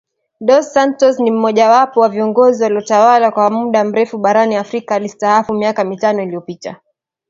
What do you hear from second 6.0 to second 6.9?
iliyopita